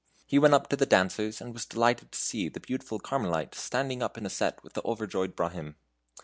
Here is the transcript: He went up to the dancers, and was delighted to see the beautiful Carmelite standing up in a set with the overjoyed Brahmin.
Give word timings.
He 0.25 0.39
went 0.39 0.55
up 0.55 0.67
to 0.69 0.75
the 0.75 0.87
dancers, 0.87 1.39
and 1.41 1.53
was 1.53 1.67
delighted 1.67 2.11
to 2.11 2.17
see 2.19 2.49
the 2.49 2.59
beautiful 2.59 2.97
Carmelite 2.99 3.53
standing 3.53 4.01
up 4.01 4.17
in 4.17 4.25
a 4.25 4.31
set 4.31 4.63
with 4.63 4.73
the 4.73 4.81
overjoyed 4.81 5.35
Brahmin. 5.35 5.75